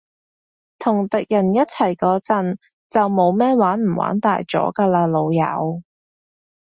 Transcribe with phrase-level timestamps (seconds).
[0.79, 2.57] 同敵人一齊嗰陣，
[2.89, 5.83] 就冇咩玩唔玩大咗㗎喇，老友